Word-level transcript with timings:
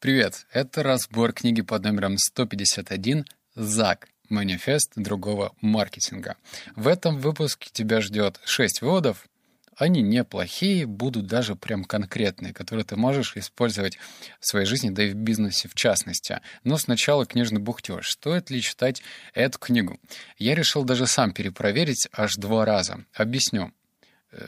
Привет, 0.00 0.46
это 0.50 0.82
разбор 0.82 1.34
книги 1.34 1.60
под 1.60 1.84
номером 1.84 2.16
151 2.16 3.26
«ЗАГ. 3.54 4.08
Манифест 4.30 4.92
другого 4.96 5.52
маркетинга». 5.60 6.36
В 6.74 6.88
этом 6.88 7.18
выпуске 7.18 7.68
тебя 7.70 8.00
ждет 8.00 8.40
6 8.46 8.80
выводов. 8.80 9.28
Они 9.76 10.00
неплохие, 10.00 10.86
будут 10.86 11.26
даже 11.26 11.54
прям 11.54 11.84
конкретные, 11.84 12.54
которые 12.54 12.86
ты 12.86 12.96
можешь 12.96 13.36
использовать 13.36 13.98
в 14.40 14.46
своей 14.46 14.64
жизни, 14.64 14.88
да 14.88 15.02
и 15.02 15.10
в 15.10 15.16
бизнесе 15.16 15.68
в 15.68 15.74
частности. 15.74 16.40
Но 16.64 16.78
сначала 16.78 17.26
книжный 17.26 17.60
бухтеж. 17.60 18.08
Стоит 18.08 18.48
ли 18.48 18.62
читать 18.62 19.02
эту 19.34 19.58
книгу? 19.58 20.00
Я 20.38 20.54
решил 20.54 20.82
даже 20.82 21.06
сам 21.06 21.32
перепроверить 21.32 22.08
аж 22.10 22.36
два 22.36 22.64
раза. 22.64 23.04
Объясню. 23.12 23.70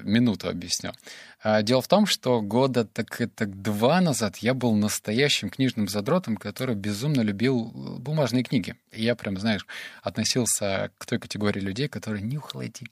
Минуту 0.03 0.49
объясню. 0.49 0.93
А, 1.43 1.63
дело 1.63 1.83
в 1.83 1.89
том, 1.89 2.07
что 2.07 2.41
года 2.41 2.85
так 2.85 3.21
это 3.21 3.47
два 3.47 4.01
назад 4.01 4.37
я 4.39 4.55
был 4.55 4.75
настоящим 4.77 5.51
книжным 5.51 5.89
задротом, 5.89 6.37
который 6.37 6.77
безумно 6.77 7.21
любил 7.23 7.73
э, 7.75 7.99
бумажные 7.99 8.45
книги. 8.45 8.77
И 8.93 9.03
я 9.03 9.17
прям, 9.17 9.37
знаешь, 9.39 9.67
относился 10.03 10.93
к 10.99 11.07
той 11.07 11.19
категории 11.19 11.61
людей, 11.61 11.89
которые 11.89 12.23
нюхал 12.23 12.61
эти 12.61 12.87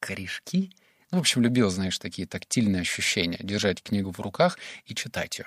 корешки 0.00 0.72
в 1.14 1.18
общем, 1.18 1.42
любил, 1.42 1.70
знаешь, 1.70 1.98
такие 1.98 2.26
тактильные 2.26 2.82
ощущения, 2.82 3.38
держать 3.40 3.82
книгу 3.82 4.10
в 4.10 4.20
руках 4.20 4.58
и 4.86 4.94
читать 4.94 5.38
ее. 5.38 5.46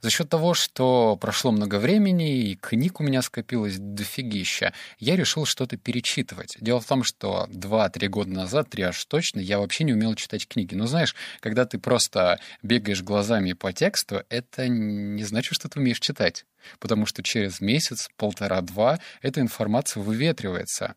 За 0.00 0.10
счет 0.10 0.28
того, 0.28 0.54
что 0.54 1.16
прошло 1.16 1.52
много 1.52 1.78
времени, 1.78 2.50
и 2.50 2.56
книг 2.56 3.00
у 3.00 3.02
меня 3.02 3.22
скопилось 3.22 3.76
дофигища, 3.78 4.72
я 4.98 5.16
решил 5.16 5.44
что-то 5.44 5.76
перечитывать. 5.76 6.56
Дело 6.60 6.80
в 6.80 6.86
том, 6.86 7.04
что 7.04 7.46
2-3 7.50 8.08
года 8.08 8.30
назад, 8.30 8.70
3 8.70 8.82
аж 8.84 9.04
точно, 9.04 9.40
я 9.40 9.58
вообще 9.58 9.84
не 9.84 9.92
умел 9.92 10.14
читать 10.14 10.46
книги. 10.46 10.74
Но 10.74 10.86
знаешь, 10.86 11.14
когда 11.40 11.64
ты 11.64 11.78
просто 11.78 12.38
бегаешь 12.62 13.02
глазами 13.02 13.52
по 13.52 13.72
тексту, 13.72 14.24
это 14.28 14.68
не 14.68 15.24
значит, 15.24 15.54
что 15.54 15.68
ты 15.68 15.80
умеешь 15.80 16.00
читать. 16.00 16.44
Потому 16.78 17.06
что 17.06 17.22
через 17.22 17.60
месяц, 17.60 18.08
полтора-два 18.16 18.98
эта 19.22 19.40
информация 19.40 20.02
выветривается. 20.02 20.94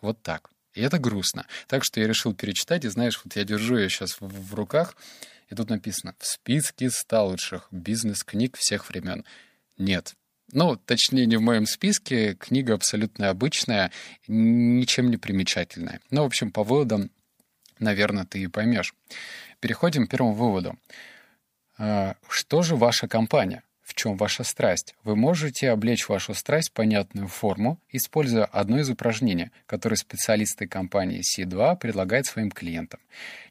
Вот 0.00 0.22
так. 0.22 0.50
И 0.74 0.82
это 0.82 0.98
грустно. 0.98 1.46
Так 1.66 1.84
что 1.84 2.00
я 2.00 2.06
решил 2.06 2.34
перечитать, 2.34 2.84
и 2.84 2.88
знаешь, 2.88 3.20
вот 3.24 3.34
я 3.36 3.44
держу 3.44 3.76
ее 3.76 3.88
сейчас 3.88 4.20
в, 4.20 4.26
в 4.26 4.54
руках, 4.54 4.96
и 5.48 5.54
тут 5.54 5.68
написано 5.68 6.14
«В 6.18 6.26
списке 6.26 6.90
100 6.90 7.26
лучших 7.26 7.68
бизнес-книг 7.70 8.56
всех 8.56 8.88
времен». 8.88 9.24
Нет. 9.78 10.14
Ну, 10.52 10.76
точнее, 10.76 11.26
не 11.26 11.36
в 11.36 11.40
моем 11.40 11.66
списке. 11.66 12.34
Книга 12.34 12.74
абсолютно 12.74 13.30
обычная, 13.30 13.92
ничем 14.26 15.10
не 15.10 15.16
примечательная. 15.16 16.00
Ну, 16.10 16.22
в 16.22 16.26
общем, 16.26 16.50
по 16.50 16.64
выводам, 16.64 17.10
наверное, 17.78 18.24
ты 18.24 18.40
и 18.40 18.46
поймешь. 18.46 18.94
Переходим 19.60 20.06
к 20.06 20.10
первому 20.10 20.34
выводу. 20.34 20.78
А, 21.78 22.16
что 22.28 22.62
же 22.62 22.76
ваша 22.76 23.08
компания? 23.08 23.62
В 23.90 23.94
чем 23.94 24.16
ваша 24.16 24.44
страсть. 24.44 24.94
Вы 25.02 25.16
можете 25.16 25.68
облечь 25.70 26.08
вашу 26.08 26.32
страсть 26.32 26.70
в 26.70 26.74
понятную 26.74 27.26
форму, 27.26 27.80
используя 27.90 28.44
одно 28.44 28.78
из 28.78 28.88
упражнений, 28.88 29.50
которое 29.66 29.96
специалисты 29.96 30.68
компании 30.68 31.22
C2 31.22 31.76
предлагают 31.76 32.26
своим 32.26 32.52
клиентам. 32.52 33.00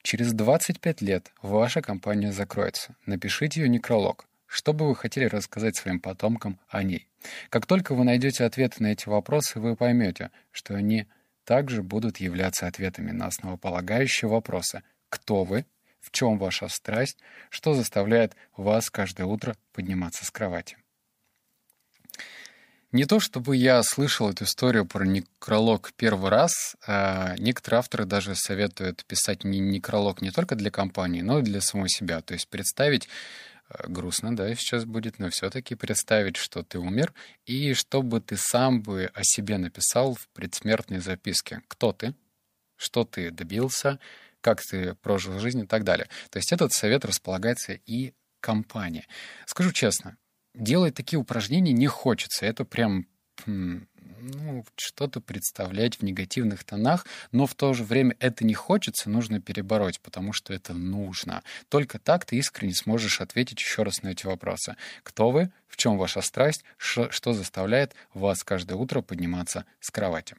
Через 0.02 0.32
25 0.32 1.02
лет 1.02 1.34
ваша 1.42 1.82
компания 1.82 2.32
закроется. 2.32 2.96
Напишите 3.06 3.60
ее 3.60 3.68
некролог. 3.68 4.28
Что 4.48 4.72
бы 4.72 4.88
вы 4.88 4.96
хотели 4.96 5.26
рассказать 5.26 5.76
своим 5.76 6.00
потомкам 6.00 6.58
о 6.70 6.84
ней? 6.84 7.10
Как 7.50 7.66
только 7.66 7.94
вы 7.94 8.06
найдете 8.06 8.46
ответы 8.46 8.82
на 8.82 8.94
эти 8.94 9.10
вопросы, 9.10 9.60
вы 9.60 9.76
поймете, 9.76 10.32
что 10.52 10.74
они 10.74 11.06
также 11.44 11.84
будут 11.84 12.18
являться 12.18 12.66
ответами 12.66 13.12
на 13.12 13.28
основополагающие 13.28 14.30
вопросы 14.30 14.84
«Кто 15.10 15.44
вы?», 15.44 15.66
в 16.00 16.12
чем 16.12 16.38
ваша 16.38 16.68
страсть, 16.68 17.18
что 17.50 17.74
заставляет 17.74 18.36
вас 18.56 18.90
каждое 18.90 19.26
утро 19.26 19.56
подниматься 19.74 20.26
с 20.26 20.32
кровати. 20.32 20.78
Не 22.92 23.06
то 23.06 23.20
чтобы 23.20 23.56
я 23.56 23.84
слышал 23.84 24.32
эту 24.32 24.46
историю 24.46 24.84
про 24.84 25.06
некролог 25.06 25.94
первый 25.96 26.32
раз, 26.32 26.76
а 26.88 27.36
некоторые 27.38 27.80
авторы 27.80 28.06
даже 28.06 28.34
советуют 28.34 29.06
писать 29.06 29.44
не 29.44 29.60
некролог 29.60 30.24
не 30.24 30.32
только 30.32 30.56
для 30.56 30.72
компании, 30.72 31.22
но 31.22 31.38
и 31.38 31.44
для 31.44 31.62
самого 31.62 31.88
себя. 31.88 32.22
То 32.22 32.34
есть 32.34 32.48
представить, 32.48 33.08
э, 33.70 33.88
грустно, 33.88 34.36
да, 34.36 34.56
сейчас 34.56 34.86
будет, 34.86 35.20
но 35.20 35.30
все-таки 35.30 35.76
представить, 35.76 36.38
что 36.38 36.64
ты 36.64 36.80
умер, 36.80 37.14
и 37.46 37.76
чтобы 37.76 38.22
ты 38.22 38.38
сам 38.38 38.82
бы 38.82 39.12
о 39.14 39.24
себе 39.24 39.60
написал 39.60 40.16
в 40.16 40.28
предсмертной 40.30 40.98
записке. 40.98 41.62
Кто 41.68 41.94
ты? 41.94 42.16
Что 42.76 43.04
ты 43.04 43.30
добился? 43.30 44.00
Как 44.42 44.62
ты 44.62 44.96
прожил 44.96 45.40
жизнь 45.40 45.62
и 45.62 45.68
так 45.68 45.84
далее. 45.84 46.08
То 46.30 46.38
есть 46.38 46.52
этот 46.52 46.72
совет 46.74 47.06
располагается 47.06 47.74
и 47.74 48.14
компания. 48.40 49.06
Скажу 49.46 49.72
честно, 49.72 50.18
делать 50.54 50.96
такие 50.96 51.20
упражнения 51.20 51.74
не 51.74 51.88
хочется. 51.88 52.46
Это 52.46 52.66
прям 52.66 53.06
хм, 53.46 53.88
ну, 54.22 54.66
что-то 54.76 55.22
представлять 55.22 56.00
в 56.00 56.04
негативных 56.04 56.64
тонах, 56.64 57.06
но 57.32 57.46
в 57.46 57.56
то 57.56 57.74
же 57.74 57.84
время 57.84 58.16
это 58.20 58.46
не 58.46 58.54
хочется, 58.54 59.10
нужно 59.10 59.42
перебороть, 59.42 60.00
потому 60.02 60.34
что 60.34 60.54
это 60.54 60.74
нужно. 60.74 61.44
Только 61.70 62.00
так 62.00 62.26
ты 62.26 62.38
искренне 62.38 62.74
сможешь 62.74 63.22
ответить 63.22 63.60
еще 63.60 63.84
раз 63.84 64.02
на 64.04 64.10
эти 64.10 64.26
вопросы. 64.26 64.76
Кто 65.04 65.32
вы? 65.32 65.52
В 65.68 65.78
чем 65.78 65.98
ваша 65.98 66.22
страсть? 66.22 66.64
Что 66.78 67.34
заставляет 67.34 67.96
вас 68.14 68.44
каждое 68.44 68.76
утро 68.76 69.02
подниматься 69.02 69.66
с 69.80 69.92
кровати? 69.92 70.36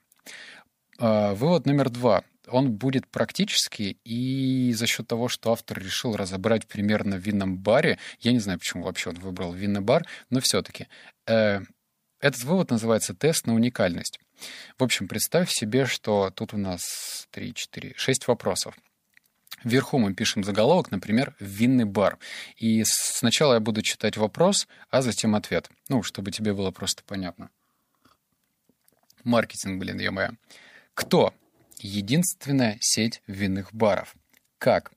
А, 0.98 1.34
вывод 1.34 1.66
номер 1.66 1.88
два 1.88 2.24
он 2.48 2.72
будет 2.72 3.06
практически, 3.06 3.98
и 4.04 4.72
за 4.72 4.86
счет 4.86 5.06
того, 5.06 5.28
что 5.28 5.52
автор 5.52 5.78
решил 5.78 6.16
разобрать 6.16 6.66
примерно 6.66 7.16
в 7.16 7.20
винном 7.20 7.58
баре, 7.58 7.98
я 8.20 8.32
не 8.32 8.38
знаю, 8.38 8.58
почему 8.58 8.84
вообще 8.84 9.10
он 9.10 9.16
выбрал 9.16 9.52
винный 9.52 9.80
бар, 9.80 10.06
но 10.30 10.40
все-таки, 10.40 10.88
э, 11.26 11.60
этот 12.20 12.44
вывод 12.44 12.70
называется 12.70 13.14
«тест 13.14 13.46
на 13.46 13.54
уникальность». 13.54 14.20
В 14.78 14.84
общем, 14.84 15.08
представь 15.08 15.50
себе, 15.50 15.86
что 15.86 16.30
тут 16.30 16.54
у 16.54 16.58
нас 16.58 17.26
3, 17.30 17.54
4, 17.54 17.94
6 17.96 18.28
вопросов. 18.28 18.76
Вверху 19.64 19.98
мы 19.98 20.14
пишем 20.14 20.42
заголовок, 20.44 20.90
например, 20.90 21.34
«винный 21.38 21.84
бар». 21.84 22.18
И 22.56 22.82
сначала 22.86 23.54
я 23.54 23.60
буду 23.60 23.82
читать 23.82 24.16
вопрос, 24.16 24.68
а 24.90 25.02
затем 25.02 25.34
ответ. 25.34 25.70
Ну, 25.88 26.02
чтобы 26.02 26.30
тебе 26.30 26.54
было 26.54 26.70
просто 26.70 27.02
понятно. 27.04 27.50
Маркетинг, 29.24 29.78
блин, 29.78 29.98
ё-моё. 29.98 30.30
Кто 30.94 31.34
единственная 31.84 32.78
сеть 32.80 33.22
винных 33.26 33.72
баров. 33.74 34.14
Как? 34.58 34.92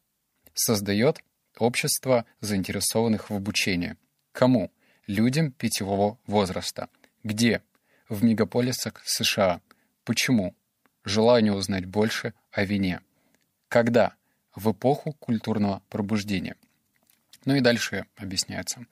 Создает 0.54 1.24
общество 1.58 2.26
заинтересованных 2.40 3.30
в 3.30 3.36
обучении. 3.36 3.96
Кому? 4.32 4.72
Людям 5.08 5.52
питьевого 5.52 6.18
возраста. 6.28 6.90
Где? 7.24 7.62
В 8.10 8.24
мегаполисах 8.24 9.02
США. 9.06 9.62
Почему? 10.04 10.56
Желание 11.04 11.54
узнать 11.54 11.86
больше 11.86 12.34
о 12.52 12.64
вине. 12.64 13.02
Когда? 13.68 14.14
В 14.56 14.72
эпоху 14.72 15.14
культурного 15.14 15.82
пробуждения. 15.90 16.56
Ну 17.46 17.56
и 17.56 17.60
дальше 17.60 18.06
объясняется. 18.16 18.86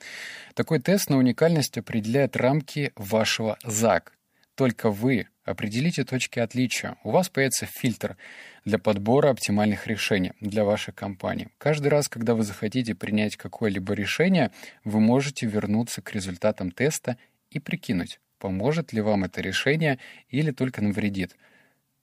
Такой 0.56 0.80
тест 0.80 1.10
на 1.10 1.18
уникальность 1.18 1.78
определяет 1.78 2.36
рамки 2.36 2.92
вашего 2.96 3.58
ЗАГ. 3.64 4.14
Только 4.56 4.90
вы 4.90 5.28
Определите 5.44 6.04
точки 6.04 6.38
отличия. 6.38 6.98
У 7.04 7.10
вас 7.10 7.30
появится 7.30 7.66
фильтр 7.66 8.16
для 8.64 8.78
подбора 8.78 9.32
оптимальных 9.32 9.88
решений 9.88 10.34
для 10.40 10.64
вашей 10.64 10.94
компании. 10.94 11.50
Каждый 11.58 11.88
раз, 11.88 12.08
когда 12.08 12.36
вы 12.36 12.44
захотите 12.44 12.94
принять 12.94 13.38
какое-либо 13.38 13.94
решение, 13.94 14.52
вы 14.84 15.00
можете 15.00 15.48
вернуться 15.48 16.04
к 16.04 16.14
результатам 16.14 16.70
теста 16.70 17.18
и 17.50 17.60
прикинуть, 17.60 18.20
поможет 18.38 18.94
ли 18.94 19.02
вам 19.02 19.24
это 19.24 19.42
решение 19.42 19.98
или 20.30 20.52
только 20.52 20.84
навредит, 20.84 21.36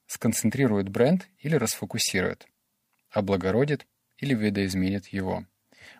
сконцентрирует 0.07 0.89
бренд 0.89 1.29
или 1.39 1.55
расфокусирует, 1.55 2.49
облагородит 3.11 3.87
или 4.17 4.35
видоизменит 4.35 5.07
его. 5.09 5.45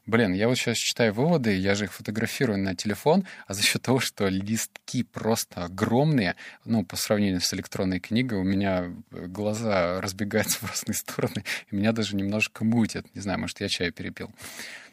Блин, 0.09 0.33
я 0.33 0.49
вот 0.49 0.57
сейчас 0.57 0.79
читаю 0.79 1.13
выводы, 1.13 1.55
я 1.55 1.75
же 1.75 1.85
их 1.85 1.93
фотографирую 1.93 2.59
на 2.59 2.75
телефон, 2.75 3.27
а 3.47 3.53
за 3.53 3.63
счет 3.63 3.83
того, 3.83 4.01
что 4.01 4.29
листки 4.29 5.03
просто 5.03 5.67
огромные, 5.67 6.35
ну, 6.65 6.83
по 6.83 6.97
сравнению 6.97 7.43
с 7.43 7.53
электронной 7.53 8.01
книгой, 8.01 8.39
у 8.39 8.43
меня 8.43 8.91
глаза 9.11 10.01
разбегаются 10.01 10.61
в 10.65 10.71
разные 10.71 10.95
стороны, 10.95 11.45
и 11.71 11.77
меня 11.77 11.93
даже 11.93 12.17
немножко 12.17 12.65
мутит. 12.65 13.15
Не 13.15 13.21
знаю, 13.21 13.39
может, 13.39 13.61
я 13.61 13.69
чай 13.69 13.91
перепил. 13.91 14.31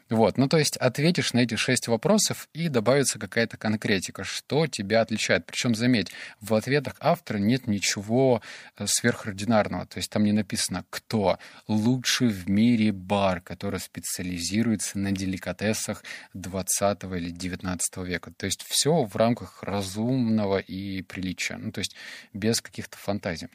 Вот, 0.08 0.38
ну 0.38 0.48
то 0.48 0.56
есть 0.56 0.76
ответишь 0.76 1.32
на 1.32 1.40
эти 1.40 1.56
шесть 1.56 1.88
вопросов 1.88 2.48
и 2.52 2.68
добавится 2.68 3.18
какая-то 3.18 3.56
конкретика, 3.56 4.22
что 4.22 4.68
тебя 4.68 5.00
отличает. 5.00 5.46
Причем, 5.46 5.74
заметь, 5.74 6.12
в 6.40 6.54
ответах 6.54 6.94
автора 7.00 7.38
нет 7.38 7.66
ничего 7.66 8.40
э, 8.76 8.86
сверхординарного. 8.86 9.86
То 9.86 9.98
есть 9.98 10.10
там 10.10 10.22
не 10.22 10.30
написано, 10.30 10.84
кто 10.90 11.40
лучший 11.66 12.28
в 12.28 12.48
мире 12.48 12.92
бар, 12.92 13.40
который 13.40 13.80
специализируется 13.80 14.96
на 15.00 15.10
деликатесах 15.10 16.04
20 16.34 17.02
или 17.02 17.30
19 17.30 17.96
века. 17.98 18.32
То 18.36 18.46
есть 18.46 18.62
все 18.62 19.04
в 19.04 19.16
рамках 19.16 19.64
разумного 19.64 20.58
и 20.58 21.02
приличия. 21.02 21.56
Ну 21.56 21.72
то 21.72 21.80
есть 21.80 21.96
без 22.32 22.60
каких-то 22.60 22.96
фантазий. 22.96 23.48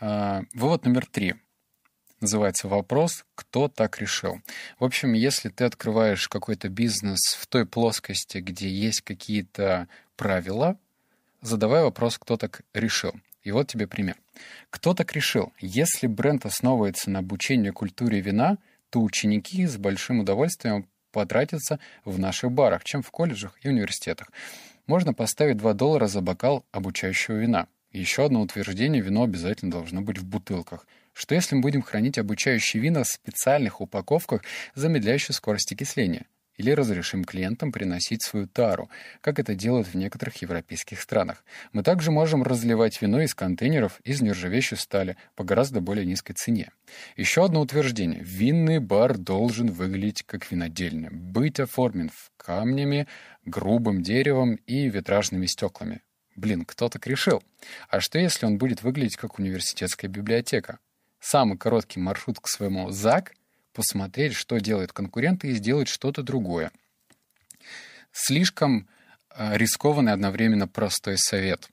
А, 0.00 0.42
вывод 0.52 0.84
номер 0.84 1.06
три. 1.06 1.36
Называется 2.22 2.68
вопрос 2.68 3.24
«Кто 3.34 3.66
так 3.66 3.98
решил?». 3.98 4.40
В 4.78 4.84
общем, 4.84 5.12
если 5.12 5.48
ты 5.48 5.64
открываешь 5.64 6.28
какой-то 6.28 6.68
бизнес 6.68 7.18
в 7.36 7.48
той 7.48 7.66
плоскости, 7.66 8.38
где 8.38 8.68
есть 8.68 9.00
какие-то 9.00 9.88
правила, 10.14 10.78
задавай 11.40 11.82
вопрос 11.82 12.18
«Кто 12.18 12.36
так 12.36 12.60
решил?». 12.74 13.12
И 13.42 13.50
вот 13.50 13.66
тебе 13.66 13.88
пример. 13.88 14.14
Кто 14.70 14.94
так 14.94 15.12
решил? 15.14 15.52
Если 15.58 16.06
бренд 16.06 16.46
основывается 16.46 17.10
на 17.10 17.18
обучении 17.18 17.70
культуре 17.70 18.20
вина, 18.20 18.56
то 18.90 19.02
ученики 19.02 19.66
с 19.66 19.76
большим 19.76 20.20
удовольствием 20.20 20.86
потратятся 21.10 21.80
в 22.04 22.20
наших 22.20 22.52
барах, 22.52 22.84
чем 22.84 23.02
в 23.02 23.10
колледжах 23.10 23.58
и 23.62 23.68
университетах. 23.68 24.30
Можно 24.86 25.12
поставить 25.12 25.56
2 25.56 25.72
доллара 25.72 26.06
за 26.06 26.20
бокал 26.20 26.64
обучающего 26.70 27.34
вина. 27.34 27.66
Еще 27.90 28.24
одно 28.24 28.42
утверждение– 28.42 29.02
вино 29.02 29.24
обязательно 29.24 29.72
должно 29.72 30.02
быть 30.02 30.18
в 30.18 30.24
бутылках– 30.24 30.86
что 31.12 31.34
если 31.34 31.54
мы 31.54 31.60
будем 31.60 31.82
хранить 31.82 32.18
обучающие 32.18 32.82
вина 32.82 33.04
в 33.04 33.08
специальных 33.08 33.80
упаковках, 33.80 34.42
замедляющих 34.74 35.34
скорость 35.34 35.72
окисления? 35.72 36.26
Или 36.58 36.70
разрешим 36.70 37.24
клиентам 37.24 37.72
приносить 37.72 38.22
свою 38.22 38.46
тару, 38.46 38.90
как 39.22 39.38
это 39.38 39.54
делают 39.54 39.88
в 39.88 39.94
некоторых 39.94 40.36
европейских 40.42 41.00
странах. 41.00 41.44
Мы 41.72 41.82
также 41.82 42.10
можем 42.10 42.42
разливать 42.42 43.00
вино 43.00 43.22
из 43.22 43.34
контейнеров 43.34 44.00
из 44.04 44.20
нержавеющей 44.20 44.76
стали 44.76 45.16
по 45.34 45.44
гораздо 45.44 45.80
более 45.80 46.04
низкой 46.04 46.34
цене. 46.34 46.70
Еще 47.16 47.44
одно 47.44 47.62
утверждение. 47.62 48.20
Винный 48.22 48.80
бар 48.80 49.16
должен 49.16 49.70
выглядеть 49.70 50.24
как 50.24 50.50
винодельня, 50.50 51.10
быть 51.10 51.58
оформлен 51.58 52.10
в 52.10 52.30
камнями, 52.36 53.08
грубым 53.46 54.02
деревом 54.02 54.56
и 54.66 54.90
витражными 54.90 55.46
стеклами. 55.46 56.02
Блин, 56.36 56.64
кто 56.64 56.88
так 56.90 57.06
решил? 57.06 57.42
А 57.88 58.00
что 58.00 58.18
если 58.18 58.44
он 58.46 58.58
будет 58.58 58.82
выглядеть 58.82 59.16
как 59.16 59.38
университетская 59.38 60.10
библиотека? 60.10 60.78
Самый 61.22 61.56
короткий 61.56 62.00
маршрут 62.00 62.40
к 62.40 62.48
своему 62.48 62.90
ЗАГ, 62.90 63.32
посмотреть, 63.72 64.34
что 64.34 64.58
делают 64.58 64.92
конкуренты, 64.92 65.48
и 65.48 65.54
сделать 65.54 65.88
что-то 65.88 66.22
другое. 66.22 66.72
Слишком 68.12 68.88
э, 69.30 69.56
рискованный 69.56 70.12
одновременно 70.12 70.68
простой 70.68 71.16
совет. 71.16 71.70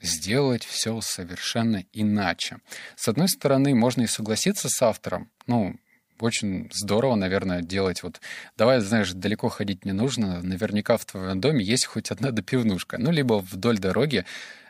Сделать 0.00 0.64
все 0.64 1.00
совершенно 1.00 1.84
иначе. 1.92 2.58
С 2.96 3.06
одной 3.06 3.28
стороны, 3.28 3.72
можно 3.74 4.02
и 4.02 4.08
согласиться 4.08 4.68
с 4.68 4.82
автором. 4.82 5.30
Ну, 5.46 5.76
очень 6.22 6.70
здорово, 6.72 7.14
наверное, 7.14 7.62
делать 7.62 8.02
вот... 8.02 8.20
Давай, 8.56 8.80
знаешь, 8.80 9.12
далеко 9.12 9.48
ходить 9.48 9.84
не 9.84 9.92
нужно. 9.92 10.42
Наверняка 10.42 10.96
в 10.96 11.04
твоем 11.04 11.40
доме 11.40 11.64
есть 11.64 11.86
хоть 11.86 12.10
одна 12.10 12.30
допивнушка. 12.30 12.98
Ну, 12.98 13.10
либо 13.10 13.34
вдоль 13.34 13.78
дороги 13.78 14.24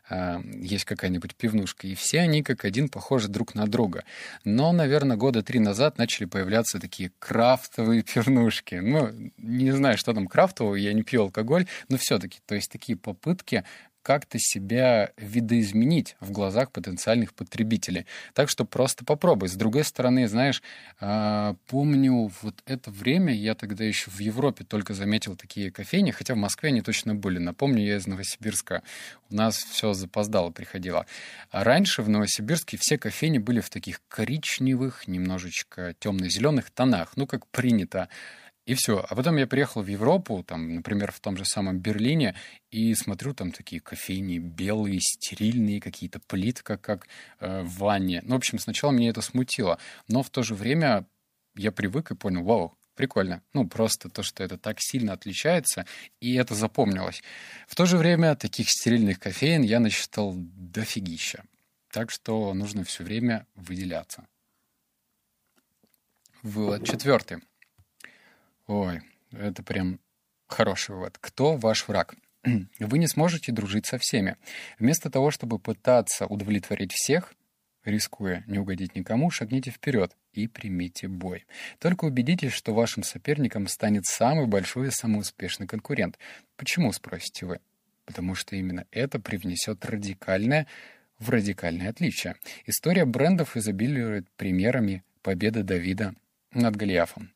а, 0.09 0.43
есть 0.45 0.85
какая-нибудь 0.85 1.37
пивнушка, 1.37 1.87
и 1.87 1.95
все 1.95 2.21
они 2.21 2.43
как 2.43 2.65
один 2.65 2.89
похожи 2.89 3.29
друг 3.29 3.55
на 3.55 3.67
друга. 3.67 4.05
Но, 4.45 4.73
наверное, 4.73 5.17
года 5.17 5.43
три 5.43 5.59
назад 5.61 5.97
начали 5.97 6.27
появляться 6.27 6.79
такие 6.79 7.13
крафтовые 7.19 8.03
пивнушки. 8.03 8.75
Ну, 8.75 9.11
не 9.39 9.71
знаю, 9.71 9.97
что 9.97 10.13
там 10.13 10.27
крафтового, 10.27 10.75
я 10.75 10.93
не 10.93 11.03
пью 11.03 11.23
алкоголь, 11.23 11.67
но 11.89 11.97
все-таки, 11.97 12.41
то 12.47 12.55
есть 12.55 12.71
такие 12.71 12.99
попытки 12.99 13.65
как-то 14.03 14.39
себя 14.39 15.13
видоизменить 15.17 16.17
в 16.21 16.31
глазах 16.31 16.73
потенциальных 16.73 17.35
потребителей. 17.35 18.07
Так 18.35 18.49
что 18.49 18.65
просто 18.65 19.05
попробуй. 19.05 19.49
С 19.49 19.55
другой 19.55 19.85
стороны, 19.85 20.29
знаешь, 20.29 20.63
а, 21.01 21.57
помню 21.67 22.31
вот 22.43 22.63
это 22.67 22.91
время, 22.91 23.35
я 23.35 23.55
тогда 23.55 23.85
еще 23.85 24.11
в 24.11 24.19
Европе 24.19 24.65
только 24.65 24.95
заметил 24.95 25.37
такие 25.37 25.71
кофейни, 25.71 26.11
хотя 26.11 26.35
в 26.35 26.39
Москве 26.39 26.71
они 26.71 26.83
точно 26.83 27.15
были. 27.15 27.39
Напомню, 27.39 27.85
я 27.85 27.97
из 27.97 28.07
Новосибирска. 28.07 28.83
У 29.31 29.35
нас 29.35 29.57
все 29.57 29.93
запоздало 29.93 30.51
приходило. 30.51 31.07
А 31.51 31.65
раньше 31.65 32.03
в 32.03 32.09
Новосибирске 32.09 32.77
все 32.77 32.99
кофейни 32.99 33.39
были 33.39 33.61
в 33.61 33.71
таких 33.71 34.01
коричневых, 34.09 35.09
немножечко 35.09 35.95
темно-зеленых 35.99 36.71
тонах, 36.71 37.13
ну, 37.17 37.27
как 37.27 37.47
принято 37.47 38.09
и 38.65 38.75
все. 38.75 39.05
А 39.09 39.15
потом 39.15 39.37
я 39.37 39.47
приехал 39.47 39.83
в 39.83 39.87
Европу, 39.87 40.45
там, 40.45 40.75
например, 40.75 41.11
в 41.13 41.21
том 41.21 41.37
же 41.37 41.45
самом 41.45 41.79
Берлине, 41.79 42.35
и 42.71 42.95
смотрю, 42.95 43.35
там 43.35 43.51
такие 43.53 43.81
кофейни 43.81 44.39
белые, 44.39 45.01
стерильные, 45.01 45.81
какие-то 45.81 46.21
плитка, 46.21 46.77
как 46.77 47.09
э, 47.41 47.63
в 47.63 47.79
ванне. 47.79 48.23
Ну, 48.25 48.35
в 48.35 48.39
общем, 48.39 48.59
сначала 48.59 48.93
меня 48.93 49.11
это 49.11 49.21
смутило. 49.21 49.79
Но 50.09 50.23
в 50.23 50.31
то 50.31 50.43
же 50.43 50.55
время 50.55 51.07
я 51.57 51.73
привык 51.73 52.13
и 52.13 52.15
понял, 52.15 52.45
вау, 52.45 52.79
прикольно. 52.95 53.43
Ну, 53.53 53.69
просто 53.69 54.09
то, 54.09 54.23
что 54.23 54.45
это 54.45 54.59
так 54.59 54.77
сильно 54.81 55.13
отличается, 55.13 55.87
и 56.21 56.35
это 56.35 56.55
запомнилось. 56.55 57.23
В 57.67 57.75
то 57.75 57.85
же 57.87 57.97
время 57.97 58.37
таких 58.37 58.69
стерильных 58.71 59.19
кофеин 59.19 59.63
я 59.63 59.81
насчитал 59.81 60.35
дофигища. 60.37 61.45
Так 61.91 62.11
что 62.11 62.55
нужно 62.55 62.85
все 62.85 63.05
время 63.05 63.47
выделяться. 63.55 64.27
Вывод 66.43 66.87
четвертый. 66.87 67.43
Ой, 68.67 69.01
это 69.33 69.63
прям 69.63 69.99
хороший 70.47 70.95
вывод. 70.95 71.19
Кто 71.21 71.57
ваш 71.57 71.89
враг? 71.89 72.15
Вы 72.79 72.99
не 72.99 73.09
сможете 73.09 73.53
дружить 73.53 73.87
со 73.87 73.99
всеми. 73.99 74.37
Вместо 74.79 75.11
того, 75.11 75.31
чтобы 75.31 75.59
пытаться 75.59 76.27
удовлетворить 76.27 76.93
всех, 76.93 77.35
рискуя 77.85 78.45
не 78.47 78.59
угодить 78.59 78.95
никому, 78.95 79.31
шагните 79.31 79.71
вперед 79.71 80.17
и 80.33 80.47
примите 80.47 81.09
бой. 81.09 81.47
Только 81.79 82.05
убедитесь, 82.05 82.53
что 82.53 82.75
вашим 82.75 83.03
соперником 83.03 83.67
станет 83.67 84.07
самый 84.07 84.47
большой 84.47 84.89
и 84.89 84.93
самый 84.93 85.21
успешный 85.21 85.67
конкурент. 85.67 86.19
Почему, 86.57 86.93
спросите 86.93 87.47
вы? 87.47 87.61
Потому 88.05 88.35
что 88.35 88.57
именно 88.57 88.87
это 88.91 89.19
привнесет 89.21 89.85
радикальное 89.85 90.67
в 91.19 91.31
радикальное 91.31 91.91
отличие. 91.91 92.37
История 92.67 93.05
брендов 93.05 93.57
изобилирует 93.57 94.31
примерами 94.33 95.05
победы 95.23 95.63
Давида 95.63 96.15
над 96.53 96.77
Голиафом. 96.77 97.33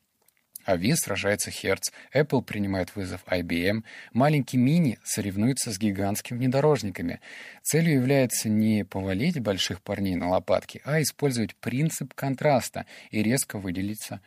Ави 0.67 0.93
сражается 0.95 1.49
Hertz, 1.49 1.93
Apple 2.13 2.41
принимает 2.43 2.93
вызов 2.93 3.23
IBM, 3.25 3.83
маленький 4.11 4.57
Mini 4.57 4.97
соревнуется 5.01 5.71
с 5.71 5.79
гигантскими 5.79 6.37
внедорожниками. 6.37 7.21
Целью 7.63 7.95
является 7.95 8.49
не 8.49 8.83
повалить 8.83 9.39
больших 9.39 9.81
парней 9.81 10.15
на 10.15 10.29
лопатки, 10.29 10.81
а 10.83 11.01
использовать 11.01 11.55
принцип 11.55 12.13
контраста 12.13 12.85
и 13.11 13.23
резко 13.23 13.57
выделиться 13.57 14.19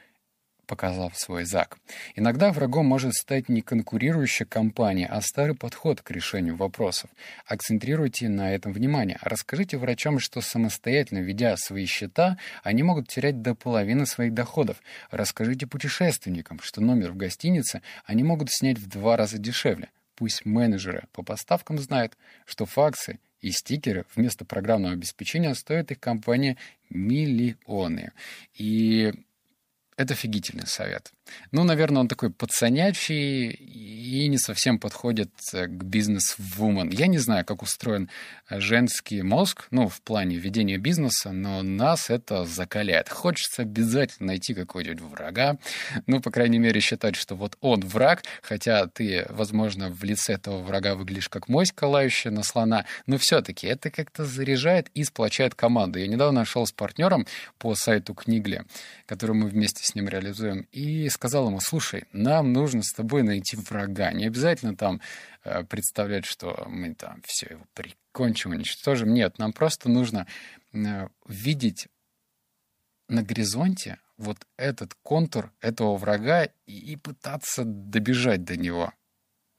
показав 0.70 1.18
свой 1.18 1.44
ЗАГ. 1.44 1.78
Иногда 2.14 2.52
врагом 2.52 2.86
может 2.86 3.14
стать 3.14 3.48
не 3.48 3.60
конкурирующая 3.60 4.46
компания, 4.46 5.08
а 5.08 5.20
старый 5.20 5.56
подход 5.56 6.00
к 6.00 6.12
решению 6.12 6.54
вопросов. 6.54 7.10
Акцентрируйте 7.44 8.28
на 8.28 8.54
этом 8.54 8.72
внимание. 8.72 9.18
Расскажите 9.20 9.78
врачам, 9.78 10.20
что 10.20 10.40
самостоятельно 10.40 11.18
ведя 11.18 11.56
свои 11.56 11.86
счета, 11.86 12.38
они 12.62 12.84
могут 12.84 13.08
терять 13.08 13.42
до 13.42 13.56
половины 13.56 14.06
своих 14.06 14.32
доходов. 14.32 14.80
Расскажите 15.10 15.66
путешественникам, 15.66 16.60
что 16.62 16.80
номер 16.80 17.10
в 17.10 17.16
гостинице 17.16 17.82
они 18.04 18.22
могут 18.22 18.52
снять 18.52 18.78
в 18.78 18.86
два 18.86 19.16
раза 19.16 19.38
дешевле. 19.38 19.88
Пусть 20.14 20.44
менеджеры 20.44 21.08
по 21.12 21.24
поставкам 21.24 21.78
знают, 21.78 22.16
что 22.46 22.64
факсы 22.64 23.18
и 23.40 23.50
стикеры 23.50 24.04
вместо 24.14 24.44
программного 24.44 24.94
обеспечения 24.94 25.52
стоят 25.56 25.90
их 25.90 25.98
компания 25.98 26.56
миллионы. 26.90 28.12
И 28.54 29.12
это 30.00 30.14
офигительный 30.14 30.66
совет. 30.66 31.12
Ну, 31.52 31.64
наверное, 31.64 32.00
он 32.00 32.08
такой 32.08 32.30
пацанячий 32.30 33.50
и 33.50 34.28
не 34.28 34.38
совсем 34.38 34.78
подходит 34.78 35.30
э, 35.52 35.66
к 35.66 35.82
бизнес-вумен. 35.82 36.90
Я 36.90 37.06
не 37.06 37.18
знаю, 37.18 37.44
как 37.44 37.62
устроен 37.62 38.08
женский 38.50 39.22
мозг, 39.22 39.66
ну, 39.70 39.88
в 39.88 40.00
плане 40.02 40.36
ведения 40.36 40.78
бизнеса, 40.78 41.32
но 41.32 41.62
нас 41.62 42.10
это 42.10 42.44
закаляет. 42.44 43.08
Хочется 43.08 43.62
обязательно 43.62 44.28
найти 44.28 44.54
какого-нибудь 44.54 45.00
врага, 45.00 45.58
ну, 46.06 46.20
по 46.20 46.30
крайней 46.30 46.58
мере, 46.58 46.80
считать, 46.80 47.16
что 47.16 47.34
вот 47.36 47.56
он 47.60 47.80
враг, 47.80 48.24
хотя 48.42 48.86
ты, 48.86 49.26
возможно, 49.28 49.90
в 49.90 50.02
лице 50.04 50.34
этого 50.34 50.62
врага 50.62 50.94
выглядишь 50.94 51.28
как 51.28 51.48
моська, 51.48 51.84
лающая 51.84 52.30
на 52.30 52.42
слона, 52.42 52.84
но 53.06 53.18
все-таки 53.18 53.66
это 53.66 53.90
как-то 53.90 54.24
заряжает 54.24 54.88
и 54.94 55.04
сплочает 55.04 55.54
команду. 55.54 55.98
Я 55.98 56.06
недавно 56.06 56.40
нашел 56.40 56.66
с 56.66 56.72
партнером 56.72 57.26
по 57.58 57.74
сайту 57.74 58.14
Книгли, 58.14 58.64
который 59.06 59.36
мы 59.36 59.48
вместе 59.48 59.84
с 59.84 59.94
ним 59.94 60.08
реализуем, 60.08 60.66
и 60.72 61.08
сказал 61.20 61.48
ему, 61.48 61.60
слушай, 61.60 62.04
нам 62.12 62.54
нужно 62.54 62.82
с 62.82 62.94
тобой 62.94 63.22
найти 63.22 63.54
врага. 63.54 64.10
Не 64.10 64.24
обязательно 64.24 64.74
там 64.74 65.02
э, 65.44 65.64
представлять, 65.64 66.24
что 66.24 66.64
мы 66.66 66.94
там 66.94 67.20
все 67.26 67.46
его 67.50 67.66
прикончим, 67.74 68.52
уничтожим. 68.52 69.12
Нет, 69.12 69.38
нам 69.38 69.52
просто 69.52 69.90
нужно 69.90 70.26
э, 70.72 71.08
видеть 71.28 71.88
на 73.08 73.22
горизонте 73.22 73.98
вот 74.16 74.38
этот 74.56 74.94
контур 75.02 75.52
этого 75.60 75.98
врага 75.98 76.44
и, 76.64 76.92
и 76.92 76.96
пытаться 76.96 77.64
добежать 77.66 78.44
до 78.44 78.56
него. 78.56 78.90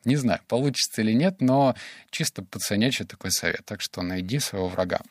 Не 0.04 0.16
знаю, 0.16 0.42
получится 0.48 1.04
или 1.04 1.14
нет, 1.14 1.42
но 1.42 1.76
чисто 2.10 2.44
пацанячий 2.44 3.06
такой 3.06 3.32
совет. 3.32 3.62
Так 3.66 3.82
что 3.82 4.02
найди 4.02 4.40
своего 4.40 4.68
врага. 4.68 5.02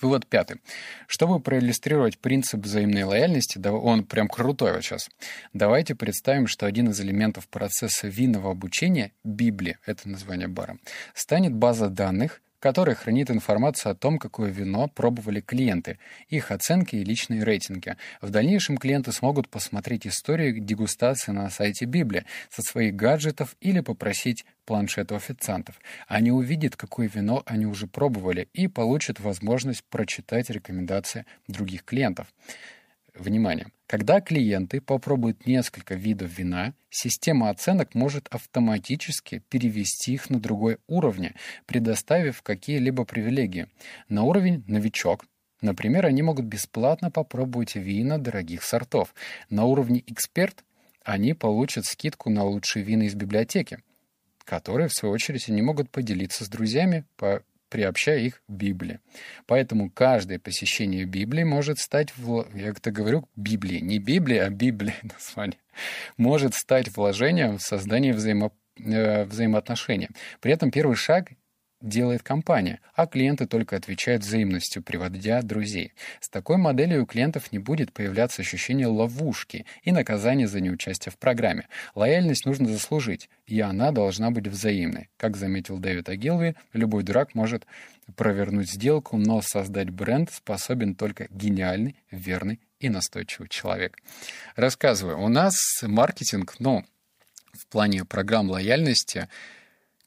Вывод 0.00 0.26
пятый. 0.26 0.60
Чтобы 1.06 1.40
проиллюстрировать 1.40 2.18
принцип 2.18 2.60
взаимной 2.60 3.02
лояльности, 3.02 3.58
да 3.58 3.72
он 3.72 4.04
прям 4.04 4.28
крутой 4.28 4.72
вот 4.72 4.82
сейчас, 4.82 5.08
давайте 5.52 5.94
представим, 5.94 6.46
что 6.46 6.66
один 6.66 6.90
из 6.90 7.00
элементов 7.00 7.48
процесса 7.48 8.06
винного 8.06 8.52
обучения, 8.52 9.12
Библия, 9.24 9.78
это 9.86 10.08
название 10.08 10.48
бара, 10.48 10.78
станет 11.14 11.54
база 11.54 11.88
данных, 11.88 12.40
который 12.60 12.94
хранит 12.94 13.30
информацию 13.30 13.92
о 13.92 13.94
том, 13.94 14.18
какое 14.18 14.50
вино 14.50 14.88
пробовали 14.88 15.40
клиенты, 15.40 15.98
их 16.28 16.50
оценки 16.50 16.96
и 16.96 17.04
личные 17.04 17.44
рейтинги. 17.44 17.96
В 18.20 18.30
дальнейшем 18.30 18.78
клиенты 18.78 19.12
смогут 19.12 19.48
посмотреть 19.48 20.06
историю 20.06 20.58
дегустации 20.58 21.32
на 21.32 21.48
сайте 21.50 21.84
Библии 21.84 22.24
со 22.50 22.62
своих 22.62 22.94
гаджетов 22.94 23.56
или 23.60 23.80
попросить 23.80 24.44
планшет 24.64 25.12
у 25.12 25.14
официантов. 25.14 25.80
Они 26.08 26.30
увидят, 26.30 26.76
какое 26.76 27.08
вино 27.08 27.42
они 27.46 27.66
уже 27.66 27.86
пробовали 27.86 28.48
и 28.52 28.68
получат 28.68 29.20
возможность 29.20 29.84
прочитать 29.84 30.50
рекомендации 30.50 31.24
других 31.46 31.84
клиентов. 31.84 32.26
Внимание! 33.18 33.66
Когда 33.88 34.20
клиенты 34.20 34.80
попробуют 34.80 35.44
несколько 35.44 35.96
видов 35.96 36.38
вина, 36.38 36.72
система 36.88 37.50
оценок 37.50 37.94
может 37.94 38.28
автоматически 38.28 39.42
перевести 39.48 40.12
их 40.12 40.30
на 40.30 40.38
другой 40.38 40.78
уровень, 40.86 41.32
предоставив 41.66 42.42
какие-либо 42.42 43.04
привилегии. 43.04 43.66
На 44.08 44.22
уровень 44.22 44.64
«новичок» 44.66 45.24
Например, 45.60 46.06
они 46.06 46.22
могут 46.22 46.44
бесплатно 46.44 47.10
попробовать 47.10 47.74
вина 47.74 48.18
дорогих 48.18 48.62
сортов. 48.62 49.12
На 49.50 49.64
уровне 49.64 50.04
«эксперт» 50.06 50.64
они 51.02 51.34
получат 51.34 51.84
скидку 51.84 52.30
на 52.30 52.44
лучшие 52.44 52.84
вина 52.84 53.04
из 53.04 53.16
библиотеки, 53.16 53.78
которые, 54.44 54.88
в 54.88 54.94
свою 54.94 55.12
очередь, 55.12 55.48
они 55.48 55.62
могут 55.62 55.90
поделиться 55.90 56.44
с 56.44 56.48
друзьями 56.48 57.04
по 57.16 57.42
приобщая 57.68 58.18
их 58.18 58.42
к 58.46 58.50
Библии. 58.50 59.00
Поэтому 59.46 59.90
каждое 59.90 60.38
посещение 60.38 61.04
Библии 61.04 61.44
может 61.44 61.78
стать, 61.78 62.12
я 62.54 62.68
как-то 62.68 62.90
говорю, 62.90 63.28
Библии, 63.36 63.78
не 63.78 63.98
Библия, 63.98 64.46
а 64.46 64.50
Библия 64.50 64.96
название, 65.02 65.58
может 66.16 66.54
стать 66.54 66.94
вложением 66.96 67.58
в 67.58 67.62
создание 67.62 68.12
взаимо, 68.12 68.52
э, 68.78 69.24
взаимоотношений. 69.24 70.08
При 70.40 70.52
этом 70.52 70.70
первый 70.70 70.96
шаг 70.96 71.32
делает 71.80 72.22
компания, 72.22 72.80
а 72.94 73.06
клиенты 73.06 73.46
только 73.46 73.76
отвечают 73.76 74.22
взаимностью, 74.22 74.82
приводя 74.82 75.42
друзей. 75.42 75.92
С 76.20 76.28
такой 76.28 76.56
моделью 76.56 77.02
у 77.02 77.06
клиентов 77.06 77.52
не 77.52 77.58
будет 77.58 77.92
появляться 77.92 78.42
ощущение 78.42 78.86
ловушки 78.86 79.64
и 79.82 79.92
наказания 79.92 80.48
за 80.48 80.60
неучастие 80.60 81.12
в 81.12 81.18
программе. 81.18 81.68
Лояльность 81.94 82.46
нужно 82.46 82.68
заслужить, 82.68 83.28
и 83.46 83.60
она 83.60 83.92
должна 83.92 84.30
быть 84.30 84.48
взаимной. 84.48 85.08
Как 85.16 85.36
заметил 85.36 85.78
Дэвид 85.78 86.08
Агилви, 86.08 86.56
любой 86.72 87.04
дурак 87.04 87.34
может 87.34 87.66
провернуть 88.16 88.70
сделку, 88.70 89.16
но 89.16 89.40
создать 89.42 89.90
бренд 89.90 90.30
способен 90.32 90.94
только 90.94 91.28
гениальный, 91.30 91.96
верный 92.10 92.60
и 92.80 92.88
настойчивый 92.88 93.48
человек. 93.48 93.98
Рассказываю, 94.56 95.20
у 95.20 95.28
нас 95.28 95.54
маркетинг, 95.82 96.56
ну, 96.58 96.84
в 97.52 97.66
плане 97.66 98.04
программ 98.04 98.50
лояльности— 98.50 99.28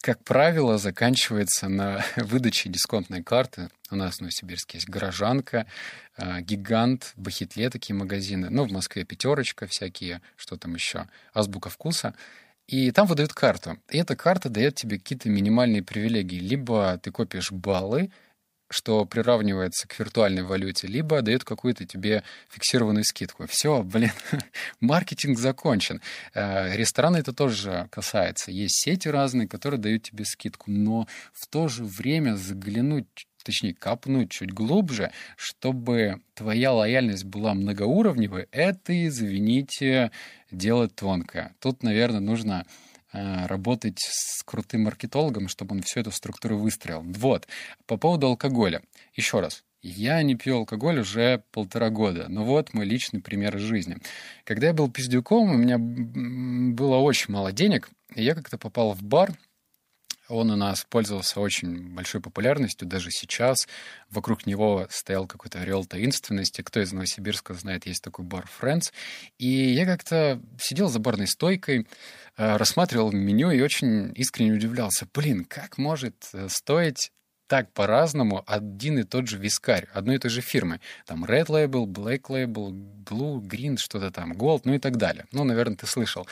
как 0.02 0.24
правило, 0.24 0.78
заканчивается 0.78 1.70
на 1.70 2.04
выдаче 2.18 2.70
дисконтной 2.70 3.24
карты. 3.24 3.70
У 3.90 3.96
нас 3.96 4.18
в 4.18 4.22
Новосибирске 4.22 4.78
есть 4.78 4.90
«Горожанка», 4.90 5.68
а, 6.18 6.42
«Гигант», 6.42 7.14
«Бахетле» 7.16 7.70
такие 7.70 7.96
магазины. 7.96 8.50
Ну, 8.50 8.66
в 8.66 8.72
Москве 8.72 9.04
«Пятерочка» 9.04 9.68
всякие, 9.68 10.22
что 10.36 10.58
там 10.58 10.76
еще, 10.76 11.08
«Азбука 11.34 11.70
вкуса». 11.70 12.16
И 12.68 12.92
там 12.92 13.06
выдают 13.06 13.34
карту. 13.34 13.78
И 13.90 13.98
эта 13.98 14.16
карта 14.16 14.50
дает 14.50 14.76
тебе 14.76 14.98
какие-то 14.98 15.30
минимальные 15.30 15.84
привилегии. 15.84 16.40
Либо 16.40 16.98
ты 17.00 17.12
копишь 17.12 17.52
баллы, 17.52 18.12
что 18.72 19.06
приравнивается 19.06 19.88
к 19.88 20.00
виртуальной 20.00 20.44
валюте, 20.44 20.88
либо 20.88 21.22
дает 21.22 21.44
какую-то 21.44 21.86
тебе 21.86 22.24
фиксированную 22.50 23.04
скидку. 23.04 23.46
Все, 23.48 23.84
блин, 23.84 24.12
маркетинг 24.80 25.38
закончен. 25.38 26.02
Э, 26.34 26.76
рестораны 26.76 27.18
это 27.18 27.34
тоже 27.34 27.88
касается. 27.92 28.52
Есть 28.52 28.84
сети 28.84 29.08
разные, 29.08 29.48
которые 29.48 29.80
дают 29.80 30.04
тебе 30.04 30.26
скидку, 30.26 30.72
но 30.72 31.08
в 31.34 31.48
то 31.48 31.68
же 31.68 31.84
время 31.84 32.36
заглянуть 32.36 33.28
точнее, 33.44 33.74
копнуть 33.74 34.30
чуть 34.30 34.52
глубже, 34.52 35.12
чтобы 35.36 36.22
твоя 36.36 36.74
лояльность 36.74 37.26
была 37.26 37.56
многоуровневой, 37.56 38.48
это, 38.52 39.08
извините, 39.08 40.12
дело 40.52 40.88
тонкое. 40.88 41.56
Тут, 41.60 41.82
наверное, 41.84 42.20
нужно 42.20 42.66
работать 43.12 44.00
с 44.00 44.44
крутым 44.44 44.84
маркетологом, 44.84 45.48
чтобы 45.48 45.76
он 45.76 45.82
всю 45.82 46.00
эту 46.00 46.12
структуру 46.12 46.58
выстроил. 46.58 47.02
Вот. 47.04 47.48
По 47.86 47.98
поводу 47.98 48.28
алкоголя. 48.28 48.82
Еще 49.14 49.40
раз. 49.40 49.64
Я 49.84 50.22
не 50.22 50.36
пью 50.36 50.58
алкоголь 50.58 51.00
уже 51.00 51.44
полтора 51.52 51.90
года. 51.90 52.28
Но 52.30 52.46
вот 52.46 52.74
мой 52.74 52.86
личный 52.86 53.20
пример 53.20 53.58
из 53.58 53.62
жизни. 53.62 53.98
Когда 54.44 54.68
я 54.68 54.74
был 54.74 54.92
пиздюком, 54.92 55.50
у 55.50 55.58
меня 55.58 55.78
было 55.80 56.98
очень 56.98 57.34
мало 57.34 57.52
денег, 57.52 57.90
и 58.16 58.24
я 58.24 58.36
как-то 58.36 58.58
попал 58.60 58.94
в 58.94 59.02
бар, 59.02 59.34
он 60.32 60.52
у 60.52 60.56
нас 60.56 60.86
пользовался 60.90 61.40
очень 61.40 61.94
большой 61.94 62.22
популярностью, 62.22 62.88
даже 62.88 63.12
сейчас. 63.12 63.68
Вокруг 64.10 64.46
него 64.46 64.88
стоял 64.90 65.28
какой-то 65.28 65.60
орел 65.60 65.86
таинственности. 65.86 66.62
Кто 66.62 66.80
из 66.80 66.94
Новосибирска 66.94 67.54
знает, 67.54 67.86
есть 67.86 68.04
такой 68.04 68.26
бар 68.26 68.48
Friends. 68.60 68.92
И 69.38 69.48
я 69.48 69.86
как-то 69.86 70.42
сидел 70.60 70.88
за 70.88 71.00
барной 71.00 71.28
стойкой, 71.28 71.88
э, 72.38 72.58
рассматривал 72.58 73.12
меню 73.12 73.52
и 73.52 73.62
очень 73.62 74.12
искренне 74.16 74.54
удивлялся. 74.54 75.08
Блин, 75.14 75.46
как 75.46 75.78
может 75.78 76.30
э, 76.34 76.48
стоить 76.50 77.12
так 77.52 77.74
по-разному 77.74 78.46
один 78.48 79.00
и 79.00 79.04
тот 79.04 79.28
же 79.28 79.38
вискарь 79.38 79.90
одной 79.94 80.16
и 80.16 80.20
той 80.20 80.32
же 80.32 80.40
фирмы. 80.40 80.80
Там 81.06 81.26
Red 81.26 81.48
Label, 81.48 81.86
Black 81.86 82.22
Label, 82.30 82.72
Blue, 82.72 83.42
Green, 83.42 83.76
что-то 83.76 84.10
там, 84.10 84.32
Gold, 84.32 84.62
ну 84.64 84.76
и 84.76 84.80
так 84.80 84.96
далее. 84.96 85.26
Ну, 85.34 85.44
наверное, 85.44 85.76
ты 85.76 85.86
слышал. 85.86 86.26